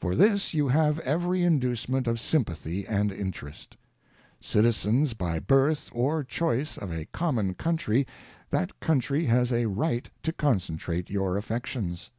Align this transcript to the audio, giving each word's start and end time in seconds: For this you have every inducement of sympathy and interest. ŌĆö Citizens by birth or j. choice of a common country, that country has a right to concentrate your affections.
For 0.00 0.14
this 0.14 0.54
you 0.54 0.68
have 0.68 1.00
every 1.00 1.42
inducement 1.42 2.06
of 2.06 2.20
sympathy 2.20 2.86
and 2.86 3.10
interest. 3.10 3.76
ŌĆö 4.40 4.44
Citizens 4.44 5.14
by 5.14 5.40
birth 5.40 5.88
or 5.90 6.22
j. 6.22 6.28
choice 6.36 6.76
of 6.78 6.92
a 6.92 7.06
common 7.06 7.54
country, 7.54 8.06
that 8.50 8.78
country 8.78 9.24
has 9.24 9.52
a 9.52 9.66
right 9.66 10.08
to 10.22 10.32
concentrate 10.32 11.10
your 11.10 11.36
affections. 11.36 12.12